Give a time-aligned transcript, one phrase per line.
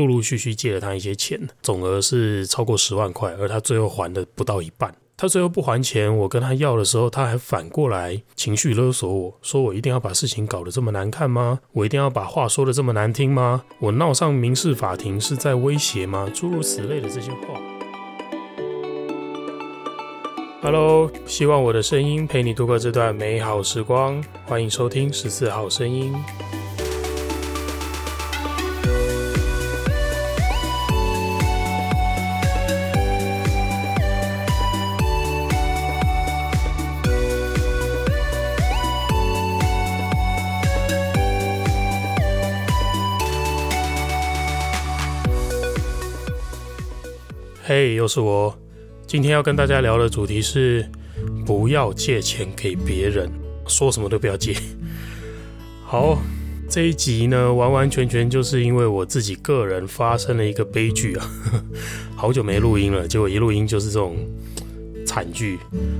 [0.00, 4.94] 陆陆续续借了他一些钱，总额是超过十万块，而他最后还的不到一半。
[5.14, 11.60] 他最后不还钱，我跟他要的时候，他还反过来情绪勒索我，说我一定要把事情搞得这么难看吗？
[11.72, 13.62] 我一定要把话说得这么难听吗？
[13.78, 16.26] 我闹上民事法庭是在威胁吗？
[16.34, 17.60] 诸如此类的这些话。
[20.62, 26.14] Hello，希望我的声音陪你度过这段美好时光，欢迎收听十四号声音。
[47.72, 48.52] 嘿又是我。
[49.06, 50.84] 今天要跟大家聊的主题是：
[51.46, 53.30] 不要借钱给别人，
[53.68, 54.56] 说什么都不要借。
[55.84, 56.18] 好，
[56.68, 61.30] 这一集呢，完完全全就是因为我自己个人发生了一个悲剧啊。
[62.16, 64.16] 好久没录音了，结果一录音就是这种
[65.06, 65.56] 惨剧。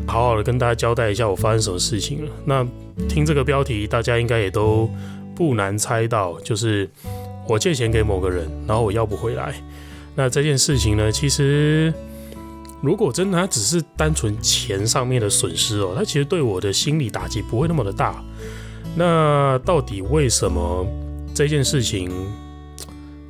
[0.09, 2.33] 好好的跟大家交代一下我发生什么事情了。
[2.45, 2.67] 那
[3.09, 4.91] 听这个标题，大家应该也都
[5.37, 6.91] 不难猜到，就是
[7.47, 9.55] 我借钱给某个人，然后我要不回来。
[10.23, 11.91] 那这件事情呢，其实
[12.83, 18.23] 如果真的它只是单纯钱上面的损失哦，它其实对我的心理打击不会那么的大。
[18.95, 20.87] 那到底为什么
[21.35, 22.11] 这件事情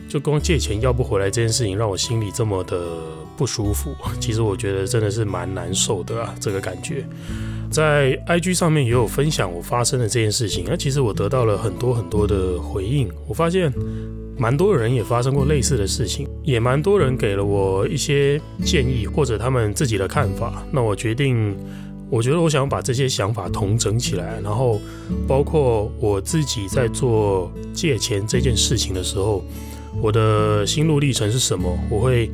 [0.08, 2.80] 就光借钱要不回来这件事情让我心里这么的
[3.36, 3.94] 不舒服？
[4.18, 7.06] 其实我觉得真的是蛮难受的啊，这个感觉。
[7.70, 13.72] 在 IG 上面也有分享我发生的这件事情，那其实我得到了很多很多的回应，我发现。
[14.38, 20.66] 蛮多人也发生过类似的事情，也蛮多人给了我一些建议或者他们自己的看法。
[20.72, 21.56] 那我决定，
[22.10, 24.80] 我觉得我想把这些想法统整起来，然后
[25.28, 29.44] 包括我自己在做借钱这件事情的时候，
[30.02, 32.28] 我的心路历程是什么，我会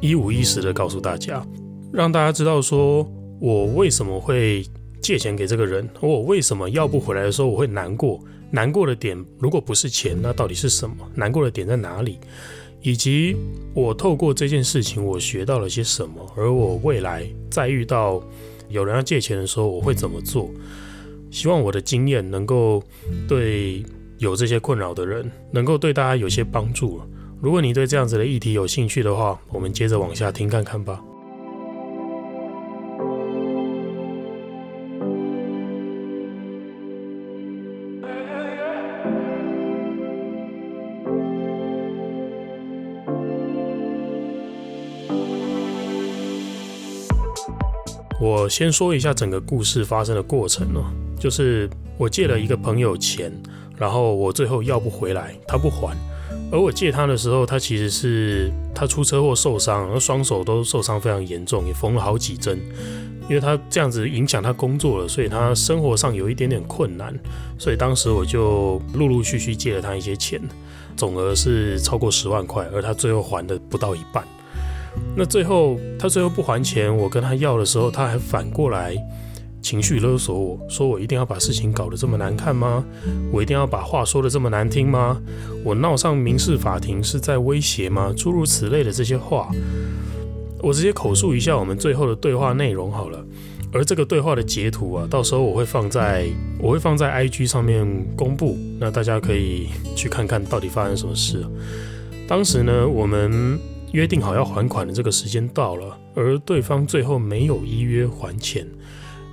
[0.00, 1.46] 一五一十的告诉大家，
[1.92, 3.08] 让大家知道说
[3.40, 4.66] 我为什么会
[5.00, 8.20] 借钱给这个人，我为什么要不回来的时候我会难过。
[8.50, 10.96] 难过的点，如果不是钱，那到底是什么？
[11.14, 12.18] 难过的点在哪里？
[12.82, 13.36] 以及
[13.74, 16.14] 我透过这件事情，我学到了些什么？
[16.36, 18.22] 而我未来再遇到
[18.68, 20.50] 有人要借钱的时候，我会怎么做？
[21.30, 22.82] 希望我的经验能够
[23.26, 23.82] 对
[24.18, 27.00] 有这些困扰的人，能够对大家有些帮助。
[27.40, 31.02] 如果你对这样子的议题有兴趣的话，我们接着往下听看看吧。
[48.52, 50.84] 先说一下整个故事发生的过程哦，
[51.18, 53.32] 就是我借了一个朋友钱，
[53.78, 55.96] 然后我最后要不回来，他不还，
[56.50, 62.60] 而我借他的时候，他其实是他出车祸受伤，然后双手都受伤非常严重，也缝了好几针，
[63.26, 67.18] 因为他这样子影响他工作了，所以他生活上有一点点困难，
[67.58, 70.38] 所以当时我就陆陆续续借了他一些钱，
[70.94, 74.22] 总额是超过十万块，而他最后还的不到一半。
[75.14, 78.96] 那最后他最后不还钱，我跟他要的时候，他还反过来
[79.60, 82.84] 情绪勒索我，说我一定要把事情搞得这么难看吗？
[83.30, 85.20] 我一定要把话说得这么难听吗？
[85.64, 88.12] 我闹上民事法庭是在威胁吗？
[88.16, 89.50] 诸如此类的这些话，
[90.60, 93.24] 我直接口述一下我们最后的对话内容好了。
[93.72, 96.26] 而这个对话的截图啊，到时候我会放在
[96.58, 97.86] 我会放在 IG 上面
[98.16, 101.44] 公布，那大家可以去看看到底发生什么事。
[102.26, 103.58] 当时呢，我们。
[103.92, 108.66] 约定好要还款的这个时间到了，而对方最后没有依约还钱。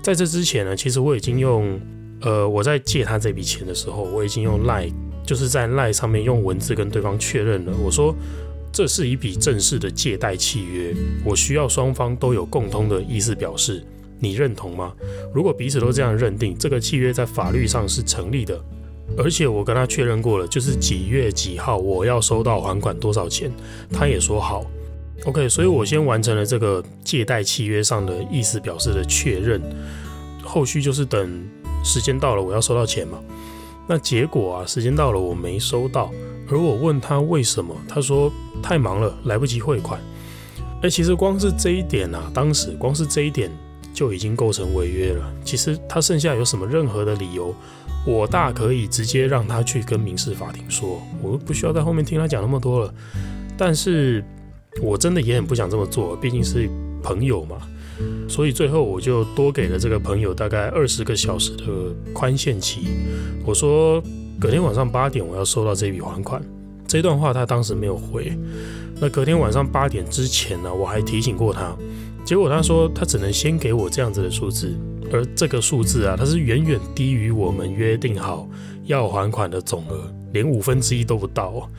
[0.02, 1.80] 在这之前呢，其实我已经用，
[2.22, 4.94] 呃，我在借他这笔钱的时候，我已经用 Line，
[5.26, 7.74] 就是在 Line 上面用文字跟对方确认了。
[7.84, 8.16] 我说，
[8.72, 10.94] 这是一笔正式的借贷契约，
[11.26, 13.84] 我需要双方都有共通的意思表示，
[14.20, 14.94] 你认同吗？
[15.34, 18.62] 如果彼此都这样认定，这个契约在法律上是成立的。
[19.22, 23.52] 而且我跟他确认过了，就是几月几号我要收到还款多少钱，
[23.92, 24.66] 他也说好。
[25.26, 29.62] OK，所以我先完成了这个借贷契约上的意思表示的确认，
[30.42, 31.46] 后续就是等
[31.84, 33.20] 时间到了我要收到钱嘛。
[33.86, 36.10] 那结果啊，时间到了我没收到，
[36.50, 38.32] 而我问他为什么，他说
[38.64, 40.00] 太忙了，来不及汇款。
[40.82, 43.52] 哎，其实光是这一点啊，当时光是这一点
[43.94, 45.30] 就已经构成违约了。
[45.44, 47.54] 其实他剩下有什么任何的理由？
[48.06, 52.94] 我大可以直接让他去跟民事法庭说，我不需要在后面听他讲那么多了。
[53.58, 54.24] 但是
[54.82, 56.70] 我真的也很不想这么做，毕竟是
[57.04, 57.58] 朋友嘛。
[58.30, 61.66] 所以最后我就多给了这个朋友大概二十个小时的
[62.14, 62.88] 宽限期。
[63.46, 64.02] 我说
[64.40, 66.42] 隔天晚上八点我要收到这笔还款，
[66.88, 68.32] 这段话他当时没有回。
[69.02, 71.76] 那隔天晚上八点之前呢，我还提醒过他，
[72.24, 74.74] 结果他说他只能先给我这样子的数字，
[75.12, 78.50] 而这个数字啊，它是远远低于我们约定好
[78.86, 81.70] 要还款的总额，连五分之一都不到。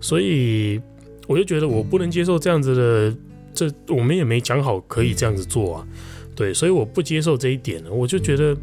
[0.00, 0.80] 所以
[1.26, 3.16] 我就觉得我不能接受这样子的，
[3.52, 5.88] 这我们也没讲好可以这样子做啊，
[6.34, 8.56] 对，所以我不接受这一点呢，我就觉得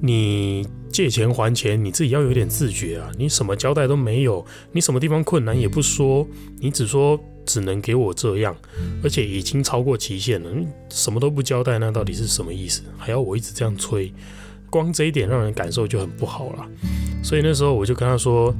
[0.00, 6.26] 你借钱还钱，你自己要有点自觉啊，你什么交代都没有，你什么地方困难也不说，
[6.60, 8.54] 你只说只能给我这样，
[9.02, 10.50] 而且已经超过期限了，
[10.88, 12.82] 什么都不交代，那到底是什么意思？
[12.96, 14.12] 还要我一直这样催，
[14.70, 16.68] 光这一点让人感受就很不好了。
[17.24, 18.54] 所以那时候我就跟他说，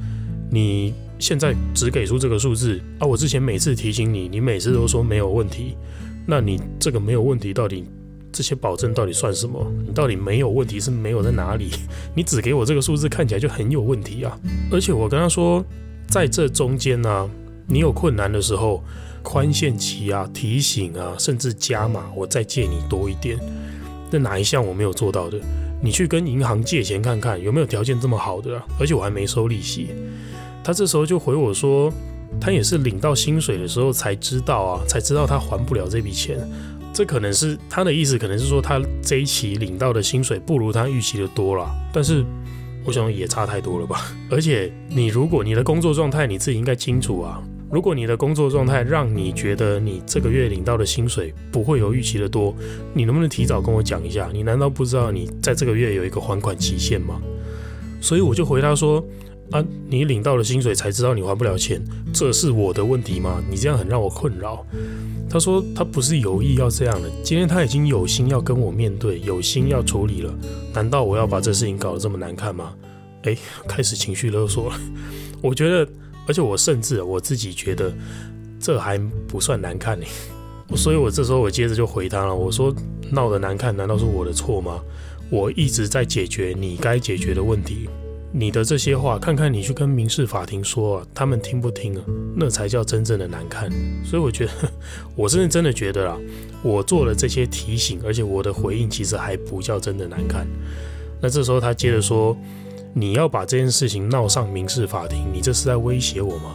[0.50, 0.94] 你。
[1.20, 3.04] 现在只给出这个数字啊！
[3.04, 5.76] 我之前每次提醒你，你每次都说没有问题，
[6.24, 7.84] 那你这个没有问题到底
[8.30, 9.66] 这些保证到底算什么？
[9.84, 11.70] 你到底没有问题是没有在哪里？
[12.14, 14.38] 你只给我这个数字看起来就很有问题啊！
[14.70, 15.60] 而且我跟他说，
[16.08, 17.28] 在这中间呢、啊，
[17.70, 18.82] 你有困难的时候，
[19.22, 23.38] 宽限期啊、提醒啊，甚至加码，我再借你多一点，
[24.10, 25.38] 那哪一项我没有做到的？
[25.82, 29.88] 你去跟银行借钱看看有没有条件这么好的、啊，而且我还没收利息。
[30.64, 31.92] 他这时候就回我说，
[32.40, 36.38] 他也是领到薪水的时候才知道啊，才知道他还不了这笔钱。
[36.94, 41.70] 这可能是他的意思，可能是说他这一期领到的薪水不如他预期的多了。
[41.92, 42.24] 但是
[42.84, 44.10] 我想也差太多了吧。
[44.30, 52.54] 而且你如果你的工作状态你自己应该清楚啊，如果你的工作状态让你觉得你这个月领到的薪水不会有预期的多，
[52.94, 54.28] 你能不能提早跟我讲一下？
[54.32, 57.20] 你难道不知道你在这个月有一个还款期限吗？
[58.00, 59.04] 所以我就回答说。
[59.50, 59.64] 啊！
[59.88, 61.82] 你领到了薪水才知道你还不了钱，
[62.12, 63.42] 这是我的问题吗？
[63.48, 64.62] 你这样很让我困扰。
[65.30, 70.30] 他说他不是有意要这样的，今天他已经有心要跟我面对，有心要处理了，
[70.74, 72.74] 难道我要把这事情搞得这么难看吗？
[73.22, 73.34] 哎，
[73.66, 74.78] 开始情绪勒索了。
[75.40, 75.90] 我觉得，
[76.28, 77.92] 而且我甚至我自己觉得
[78.60, 80.06] 这还不算难看呢。
[80.76, 82.72] 所以我这时候我接着就回他了，我说
[83.10, 84.80] 闹得难看，难道是我的错吗？
[85.30, 87.88] 我一直在解决你该解决的问题。
[88.30, 92.04] 你的这些话，看看你去跟民事法庭说啊，他们听不听啊？
[92.36, 93.70] 那才叫真正的难看。
[94.04, 94.52] 所以我觉得，
[95.16, 96.18] 我是真的觉得啦，
[96.62, 100.46] 我做了这些提醒，而且我的回应其实还不叫真的难看。
[101.22, 102.36] 那这时候他接着说，
[102.94, 106.54] 你要把这件事情闹上民事法庭，你这是在威胁我吗？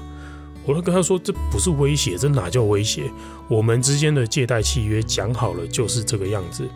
[0.66, 3.12] 我就跟他说，这不是威胁，这哪叫威胁？
[3.50, 6.68] 我们之间的借贷契约讲好了就是这个样子。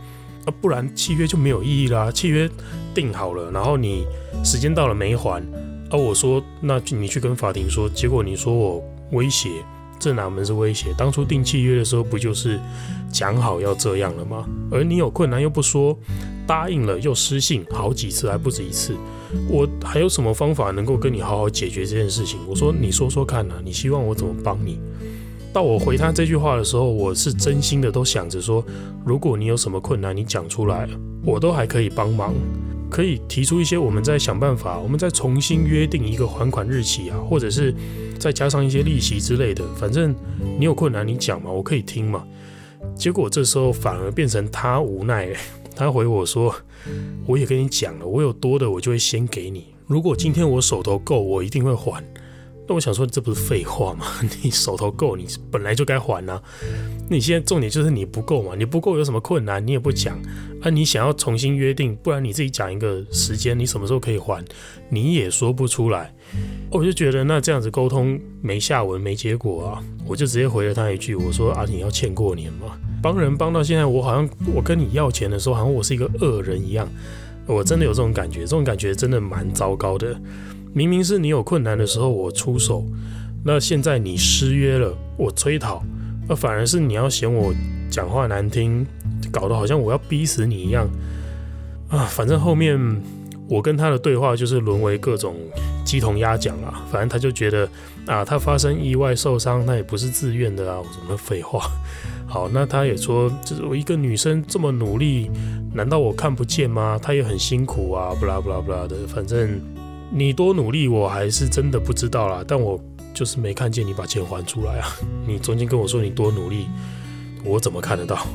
[0.45, 2.11] 啊，不然契约就没有意义啦。
[2.11, 2.49] 契约
[2.93, 4.05] 定好了，然后你
[4.43, 5.41] 时间到了没还，
[5.89, 9.49] 啊，我说那你去跟法庭说，结果你说我威胁，
[9.97, 10.93] 这哪门是威胁？
[10.97, 12.59] 当初订契约的时候不就是
[13.09, 14.45] 讲好要这样了吗？
[14.69, 15.97] 而你有困难又不说，
[16.47, 18.95] 答应了又失信好几次，还不止一次，
[19.49, 22.39] 我还有什么方法能够跟你好好解决这件事情？
[22.47, 24.79] 我说你说说看呐，你希望我怎么帮你？
[25.53, 28.63] 到我回他这句话的时候，我是真心的都想着说，
[29.05, 30.87] 如果你有什么困难，你讲出来，
[31.25, 32.33] 我都还可以帮忙，
[32.89, 37.73] 可以提出一些，我们再想办法，我们再重新约定一个还款日期啊，或者是
[38.19, 39.63] 再加上一些利息之类的。
[39.75, 40.13] 反正
[40.59, 42.23] 你有困难你讲嘛，我可以听嘛。
[42.95, 45.29] 结果这时候反而变成他无奈，
[45.77, 46.55] 他回我说，
[47.27, 52.03] 我也跟你讲了，我有多的我就会先给你，如果今天我手头够，我一定会还。
[52.67, 54.05] 那我想说，这不是废话吗？
[54.43, 56.41] 你手头够，你本来就该还啊。
[57.09, 58.53] 你现在重点就是你不够嘛？
[58.57, 59.65] 你不够有什么困难？
[59.65, 60.19] 你也不讲
[60.61, 60.69] 啊？
[60.69, 64.43] 你想要重新约定，不然你自己讲一个时间，你什么时候可以还？
[64.89, 66.13] 你也说不出来。
[66.69, 69.83] 我就觉得那这样子沟通没下文，没结果啊。
[70.05, 72.77] 我就直接回了他一句，我说啊，你要欠过年嘛？
[73.01, 76.85] 帮人帮到现在，我好像我跟你要钱的时候，好像我是一个恶人一样。
[77.45, 80.19] 我真的有这种感觉，这种感觉真的蛮糟糕的。
[80.73, 82.85] 明明是你有困难的时候我出手，
[83.43, 85.81] 那现在你失约了，我催讨，
[86.27, 87.53] 那反而是你要嫌我
[87.89, 88.85] 讲话难听，
[89.31, 90.87] 搞得好像我要逼死你一样
[91.89, 92.05] 啊！
[92.11, 92.79] 反正后面
[93.47, 95.35] 我跟他的对话就是沦为各种
[95.85, 97.67] 鸡同鸭讲啊，反正他就觉得
[98.05, 101.71] 啊，他发生意外受伤，那也不是自愿的啊，我什么废话？
[102.27, 105.31] 好，那他也说，就是我一个女生这么努力，
[105.73, 106.99] 难道我看不见吗？
[107.01, 109.59] 她也很辛苦啊，不啦不啦不啦的，反正。
[110.09, 112.43] 你多努力，我还是真的不知道啦。
[112.47, 112.79] 但我
[113.13, 114.87] 就是没看见你把钱还出来啊！
[115.27, 116.67] 你中间跟我说你多努力，
[117.43, 118.25] 我怎么看得到？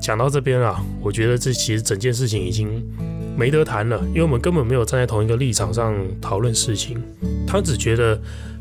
[0.00, 2.82] 讲到这边啊，我觉得这其实整件事情已经
[3.36, 7.02] 没得谈了，因为我们根本没有站在同一个立场上讨论事情。
[7.46, 8.20] 他只觉得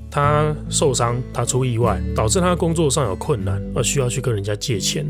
[0.10, 5.06] 他受伤，他出意外，导致他工作上有困难，而需要去跟人家借钱，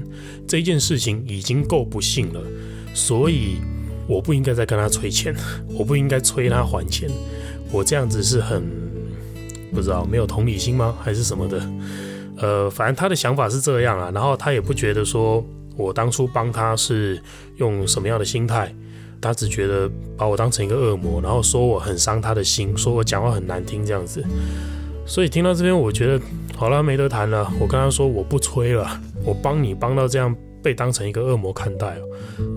[0.48, 2.42] 这件事情已经够不幸了，
[2.94, 3.58] 所以。
[4.08, 5.36] 我不应该再跟他催钱，
[5.78, 7.10] 我不应该催他还钱，
[7.72, 8.64] 我这样子是很
[9.74, 10.96] 不知道没有同理心吗？
[11.02, 11.70] 还是什么的？
[12.38, 14.12] 呃，反正他的想法是这样啊。
[14.14, 15.44] 然后他也不觉得说
[15.76, 17.22] 我当初帮他是
[17.58, 18.74] 用什么样的心态，
[19.20, 24.24] 他只觉得把我当成一个恶魔，然后说我很伤他的心，说我讲话很难听这样子。
[25.08, 26.20] 所以听到这边，我觉得
[26.56, 27.52] 好了，没得谈了。
[27.60, 30.36] 我跟他说我不催了，我帮你帮到这样
[30.66, 31.96] 被当成一个恶魔看待，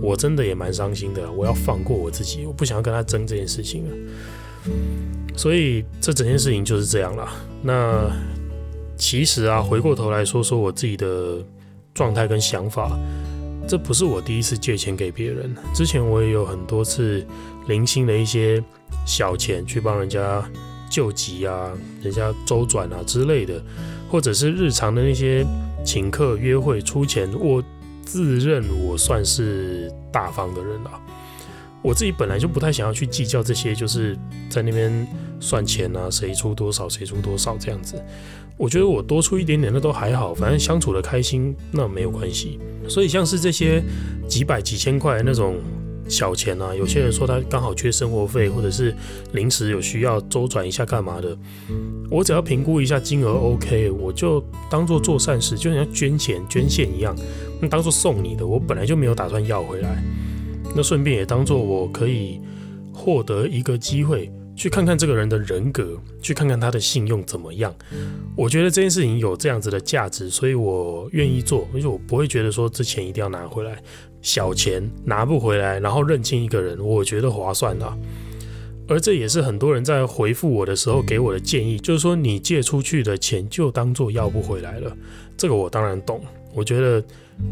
[0.01, 1.31] 我真的也蛮伤心的。
[1.31, 4.73] 我要放过我自己，我不想要跟他争这件事情了。
[5.37, 7.29] 所以这整件事情就是这样了。
[7.63, 8.11] 那
[8.97, 11.37] 其实啊，回过头来说说我自己的
[11.93, 12.99] 状态跟想法，
[13.69, 17.23] 这不是我第一次借钱给别人，之前我也有很多次
[17.67, 18.65] 零星的一些
[19.05, 20.43] 小钱去帮人家。
[20.91, 21.71] 救急啊，
[22.03, 23.63] 人家周转啊之类的，
[24.09, 25.45] 或者是日常的那些
[25.85, 27.63] 请客约会出钱，我
[28.11, 30.91] 自认我算是大方的人了。
[31.83, 34.17] 我自己本来就不太想要去计较这些，就是
[34.49, 35.07] 在那边
[35.39, 38.03] 算钱啊，谁出多少，谁出多少这样子。
[38.57, 42.59] 我觉得我多出一点点那都还好，反正相处的开心那没有关系。
[42.89, 43.83] 所以像是这些
[44.27, 45.57] 几百几千块那种。
[46.11, 48.97] 小钱啊，有些人说他刚好缺生活费，或者是
[49.33, 51.37] 临时有需要周转一下干嘛的，
[52.11, 57.15] 我只要评估一下金额 OK，我就当做做善事，就像捐钱捐献一样，
[57.61, 60.03] 那当做送你的，我本来就没有打算要回来，
[60.75, 62.41] 那顺便也当做我可以
[62.93, 64.31] 获得一个机会。
[64.57, 67.73] 去看看这个人的人格，去看看他的信用怎么样。
[68.37, 73.81] 我觉得这件事情有这样子的价值，所以我愿意做，而且我不会觉得说这钱一定要拿回来，
[74.21, 77.97] 小钱拿不回来，然后认清一个人，我觉得划算啊。
[78.89, 84.93] 而这也是很多人在回复我的时候给我的建议，就是说你借出去的钱就当做要不回来了。
[85.37, 86.21] 这个我当然懂，
[86.59, 87.03] 我觉得。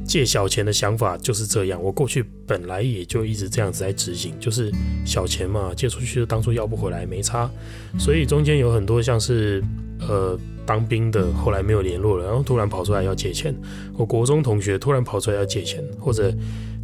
[0.05, 4.69] 借小钱的想法就是这样，我过去本来也就一直这样子在执行，就是
[5.05, 7.49] 小钱嘛，借出去就当初要不回来，没差。
[7.97, 9.63] 所以中间有很多像是
[10.01, 10.37] 呃
[10.67, 13.55] 当兵的，后来没有联络了，然后突然跑出来要借钱；
[13.97, 16.35] 我国中同学突然跑出来要借钱，或者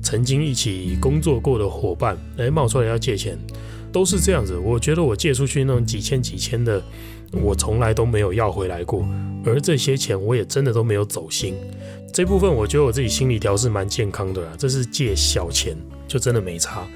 [0.00, 3.36] 曾经一起工作过的伙伴，哎，冒出来要借钱，
[3.90, 4.56] 都是这样子。
[4.56, 6.80] 我觉得我借出去那种几千几千的，
[7.32, 9.04] 我从来都没有要回来过，
[9.44, 11.56] 而这些钱我也真的都没有走心。
[12.12, 15.74] 这部分我觉得我自己心理调试蛮健康的啦，这是借小钱
[16.06, 16.86] 就真的没差。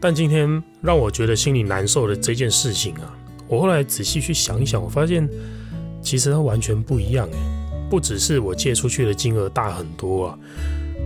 [0.00, 3.14] 但今天让我觉得心里难受的这件事情啊，
[3.46, 5.28] 我后来仔细去想一想，我发现
[6.02, 7.36] 其实它完全不一样诶，
[7.90, 10.38] 不只是我借出去的金额大很多啊，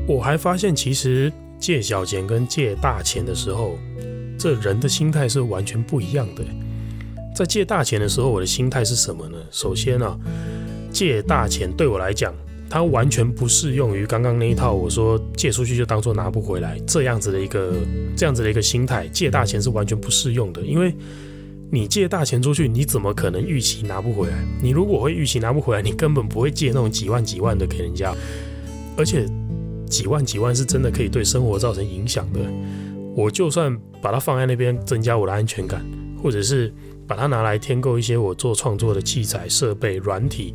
[0.07, 3.77] 我还发现其实借小钱跟借大钱的时候，
[4.39, 6.45] 这人的心态是完全不一样的。
[7.35, 9.37] 在借大钱的时候，我的心态是什么呢？
[9.51, 10.17] 首先啊，
[10.93, 12.33] 借大钱对我来讲。
[12.71, 17.73] 它完全不适用于刚刚那一套，我说借出去就当做拿不回来这样子的一个
[18.17, 20.61] 这样子的一个心态，借大钱是完全不适用的。
[20.61, 20.95] 因为
[21.71, 24.37] 你借大钱出去，你怎么可能预期拿不回来？
[24.63, 28.15] 你如果会预期拿不回来，你根本不会借那种几万几万的给人家，
[28.97, 29.27] 而且
[29.87, 32.41] 几万几万是真的可以对生活造成影响的。
[33.17, 35.85] 我就算把它放在那边增加我的安全感，
[36.23, 36.73] 或者是
[37.07, 40.55] 把它拿来添购一些我做创作的器材、设备、软体。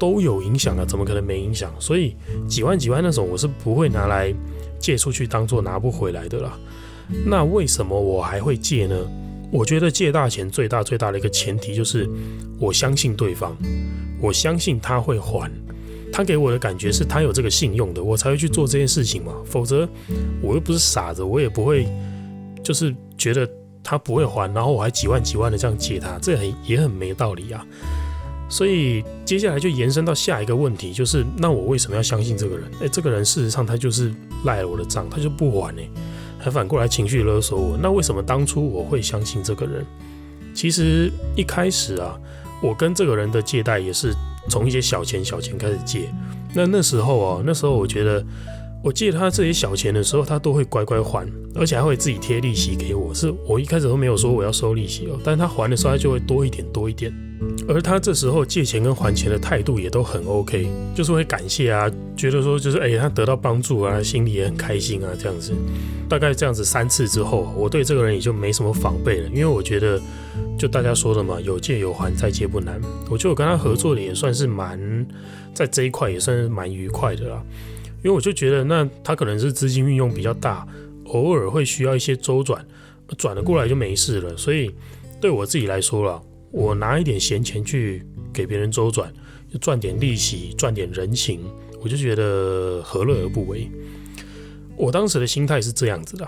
[0.00, 1.72] 都有影响了，怎么可能没影响？
[1.78, 2.16] 所以
[2.48, 4.34] 几万几万那种，我是不会拿来
[4.80, 6.58] 借出去当做拿不回来的啦。
[7.26, 8.96] 那为什么我还会借呢？
[9.52, 12.08] 我觉得借大钱最大最大的一个前提就是
[12.58, 13.54] 我相信对方，
[14.20, 15.50] 我相信他会还，
[16.12, 19.34] 他给我的感觉是他有这个信用的，我才会去做这件事情嘛。
[19.44, 19.88] 否则
[20.40, 21.88] 我又不是傻子，我也不会
[22.62, 23.48] 就是觉得
[23.82, 27.66] 他不会还，然后我还几万几万的这样借他，这很也很没道理啊。
[28.50, 32.70] 所以接下来就延伸到下一个问题，就是那我为什么要相信这个人？
[32.80, 34.12] 诶，这个人事实上他就是
[34.44, 35.82] 赖了我的账，他就不还呢，
[36.38, 37.78] 还反过来情绪勒索我。
[37.80, 39.86] 那为什么当初我会相信这个人？
[40.52, 42.18] 其实一开始啊，
[42.60, 44.12] 我跟这个人的借贷也是
[44.48, 46.12] 从一些小钱小钱开始借。
[46.52, 48.22] 那那时候啊，那时候我觉得。
[48.82, 53.14] 我借他这些小钱的时候，他都会乖乖还，而且还会自己贴利息给我。
[53.14, 57.12] 是我一开始都没有说我要收利息哦，但他还的时候，他就会多一点多一点。
[57.66, 65.52] 而他这时候借钱跟还钱的态度也都很 OK，就是会感谢啊，觉得说就是哎，他得到帮助啊，心里也很开心啊，这样子。
[66.08, 70.00] 大概这样子三次之后，我对这个人也就没什么防备了，因为我觉得
[70.58, 72.80] 就大家说的嘛，有借有还，再借不难。
[73.10, 75.06] 我觉得我跟他合作的也算是蛮，
[75.54, 77.42] 在这一块也算是蛮愉快的啦。
[78.02, 80.66] 因为我就觉得，那他可能是资金运用比较大，
[81.04, 82.66] 偶尔会需要一些周转，
[83.18, 84.36] 转了过来就没事了。
[84.36, 84.74] 所以
[85.20, 88.02] 对我自己来说啦，我拿一点闲钱去
[88.32, 89.12] 给别人周转，
[89.60, 91.40] 赚点利息，赚点人情，
[91.82, 93.70] 我就觉得何乐而不为。
[94.76, 96.26] 我当时的心态是这样子的，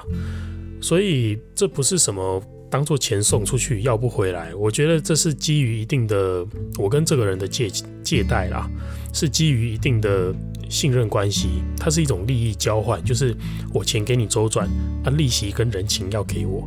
[0.80, 4.54] 所以这不是什么当做钱送出去，要不回来。
[4.54, 6.42] 我觉得这是基于一定的
[6.78, 7.70] 我跟这个人的借
[8.02, 8.66] 借贷啦，
[9.12, 10.34] 是基于一定的
[10.70, 13.36] 信任关系，它是一种利益交换，就是
[13.74, 14.66] 我钱给你周转，
[15.04, 16.66] 啊，利息跟人情要给我，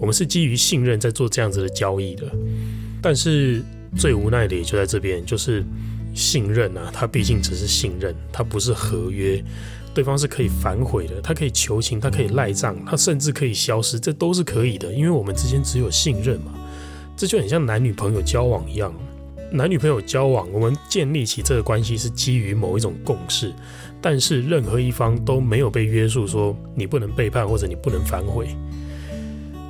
[0.00, 2.26] 我们是基于信任在做这样子的交易的。
[3.00, 3.62] 但是
[3.96, 5.64] 最无奈的也就在这边，就是
[6.14, 9.40] 信任啊，它毕竟只是信任，它不是合约。
[9.94, 16.52] 对方是可以反悔的，他可以求情，他可以赖账，他甚至可以消失，这都是可以的，因为我们之间只有信任嘛。
[17.16, 18.92] 这就很像男女朋友交往一样，
[19.52, 23.52] 男女朋友交往，我们建立起这个关系是基于某一种共识，
[24.02, 28.48] 但是任何一方都没有被约束，说你不能背叛或者你不能反悔。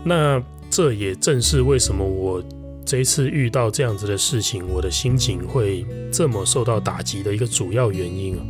[0.02, 2.42] 那这也正是为什么我
[2.86, 8.40] 这一次遇到这样子的事情，我的心情会这么受到打击的一个主要原因啊。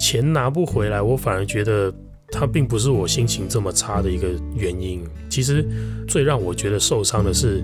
[0.00, 1.94] 钱拿不回来，我反而觉得
[2.32, 5.04] 它并不是我心情这么差的一个原因。
[5.28, 5.62] 其实
[6.08, 7.62] 最让我觉得受伤的是，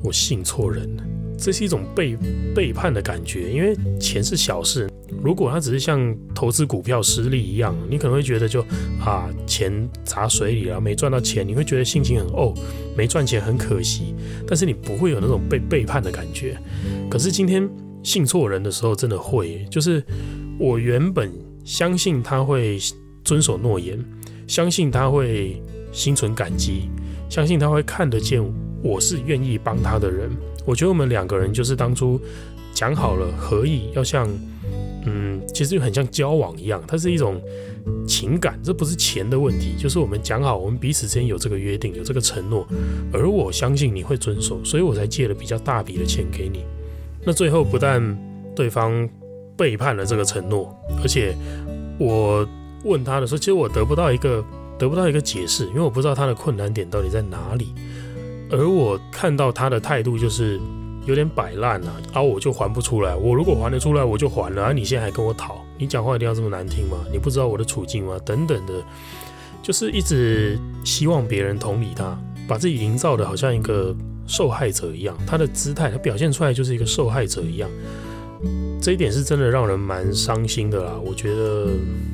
[0.00, 1.02] 我信错人了，
[1.36, 2.16] 这是一种背
[2.54, 3.50] 背叛的感觉。
[3.52, 4.88] 因为钱是小事，
[5.20, 8.64] 如果它只是像投资股票失利一样，你可能会觉得就
[9.04, 9.72] 啊钱
[10.04, 12.54] 砸水里了，没赚到钱，你会觉得心情很哦，
[12.96, 14.14] 没赚钱很可惜。
[14.46, 16.56] 但是你不会有那种被背叛的感觉。
[17.10, 17.68] 可是今天
[18.04, 20.00] 信错人的时候，真的会，就是
[20.60, 21.28] 我原本。
[21.64, 22.78] 相信他会
[23.24, 23.98] 遵守诺言，
[24.46, 26.90] 相信他会心存感激，
[27.28, 28.42] 相信他会看得见
[28.82, 30.30] 我是愿意帮他的人。
[30.66, 32.20] 我觉得我们两个人就是当初
[32.74, 34.28] 讲好了合意，要像
[35.06, 37.40] 嗯，其实就很像交往一样，它是一种
[38.06, 42.66] 情感，这不是钱的问题，就是我们讲好，我们彼此之间有这个约定，有这个承诺，
[43.12, 46.64] 而我相信你会遵守，所以我才借了比较大笔的钱给你。
[47.24, 48.16] 那最后不但
[48.54, 49.08] 对方。
[49.56, 51.34] 背叛了这个承诺，而且
[51.98, 52.46] 我
[52.84, 54.44] 问他的时候，其实我得不到一个
[54.78, 57.72] 得不到一个解释，因为我不知道他的困难点到底在哪里。
[58.50, 60.60] 而我看到他的态度就是
[61.06, 63.14] 有点摆烂啊，然后我就还不出来。
[63.14, 64.64] 我如果还得出来，我就还了。
[64.64, 66.98] 而你现在还跟我讨，你讲话一定要这么难听吗？
[67.10, 68.18] 你不知道我的处境吗？
[68.26, 68.74] 等等的，
[69.62, 73.94] 就是一直希望别人同理他，把自己营造的好像一个
[74.26, 75.16] 受害者一样。
[75.26, 77.70] 他的姿态，他表现出来就是一个受害者一样。
[78.82, 80.98] 这一点是真的让人蛮伤心的啦。
[81.04, 81.68] 我觉得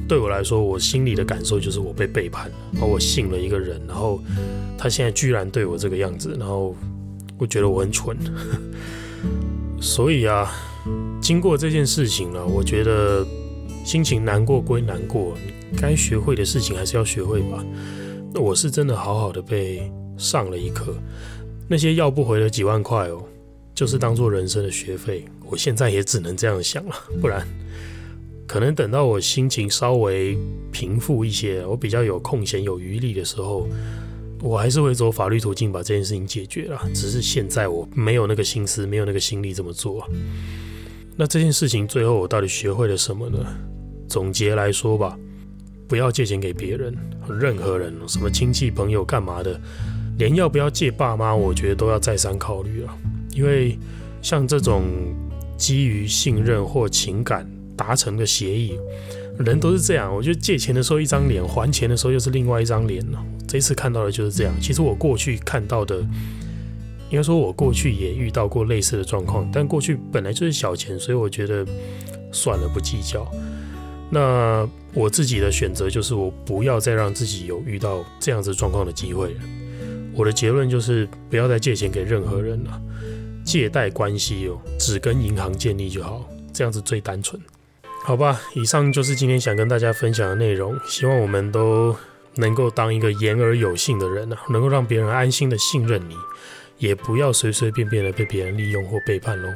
[0.06, 4.20] 对我来说，我心里的感受就是我被背叛了，而我信了一个人，然后
[4.76, 6.76] 他现在居然对我这个样子，然后
[7.38, 8.14] 我觉得我很蠢。
[9.80, 10.52] 所以啊，
[11.22, 13.26] 经过这件事情呢，我觉得
[13.82, 15.34] 心情难过归难过，
[15.80, 17.64] 该学会的事情还是要学会吧。
[18.34, 20.94] 那我是真的好好的被上了一课，
[21.66, 23.22] 那些要不回的几万块哦。
[23.78, 27.46] 就是当做人生的学费，我现在也只能这样想了，不然
[28.44, 30.36] 可能等到我心情稍微
[30.72, 33.68] 平复一些，我比较有空闲有余力的时候，
[34.42, 36.90] 我还是会走法律途径把这件事情解决了。
[36.92, 40.04] 只是现在我没有那个心思，没有那个心力这么做。
[41.16, 43.38] 那这件事情最后我到底学会了什么呢？
[44.08, 45.16] 总结来说吧，
[45.86, 46.92] 不要借钱给别人，
[47.38, 49.60] 任何人，什么亲戚朋友干嘛的，
[50.18, 52.98] 连要不要借爸妈，我觉得都要再三考虑了。
[53.38, 53.78] 因为
[54.20, 54.82] 像这种
[55.56, 58.76] 基于信任或情感达成的协议，
[59.38, 60.12] 人都是这样。
[60.12, 63.24] 我觉得借钱的时候一张脸，还钱的时候又是另外一张脸了。
[63.46, 64.52] 这次看到的就是这样。
[64.60, 66.00] 其实我过去看到的，
[67.10, 71.64] 应该说我过去也遇到过类似的状况，但过去本来就是小钱，所以我觉得
[72.32, 73.24] 算了，不计较。
[74.10, 79.40] 那我自己的选择就是，我不要再让自己有遇到这样子状况的机会了。
[80.14, 82.82] 我的结论就是，不要再借钱给任何人了。
[83.48, 87.40] 借贷关系哦，只跟银行建立就好，这样子最单纯。
[88.04, 90.78] 好吧，以上就是今天想跟大家分享的内容。
[90.86, 91.96] 希望我们都
[92.34, 96.14] 能够当一个言而有信的人啊，能够让别人安心的信任你，
[96.76, 99.48] 也不要随随便便的被别人利用或背叛喽。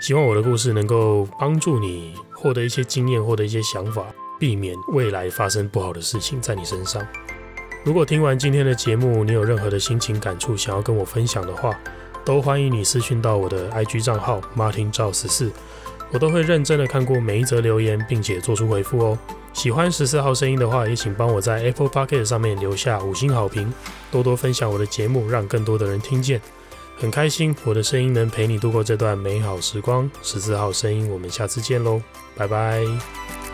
[0.00, 4.06] 希望我的故事能够帮助你获得一些经验，获得一些想法，
[4.38, 7.04] 避免未来发生不好的事情在你身上。
[7.82, 11.76] 如果听完今天的节目，你有任何的心情感触想要跟我分享的话，
[12.24, 15.50] 都欢迎你私讯到我的 IG 账号 Martin 赵十四，
[16.12, 19.18] 我都会认真的看过每一则留言，并且做出回复哦。
[19.52, 23.72] 喜欢十四号声音的话，也请帮我在 Apple Podcast 上面留下五星好评，
[24.10, 26.40] 多多分享我的节目，让更多的人听见。
[26.96, 30.08] 很开心我的声音能陪你度过这段美好时光。
[30.22, 32.00] 十四号声音，我们下次见喽，
[32.36, 33.49] 拜拜。